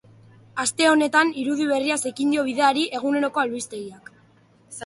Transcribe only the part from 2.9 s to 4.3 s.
eguneroko albistegiak.